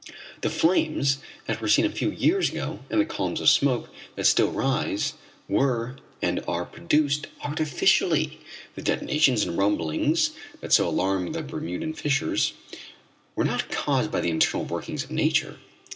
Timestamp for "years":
2.09-2.49